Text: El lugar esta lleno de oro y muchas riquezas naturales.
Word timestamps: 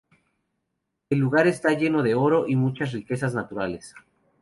El 1.11 1.19
lugar 1.19 1.45
esta 1.45 1.73
lleno 1.73 2.01
de 2.01 2.15
oro 2.15 2.47
y 2.47 2.55
muchas 2.55 2.91
riquezas 2.91 3.35
naturales. 3.35 3.93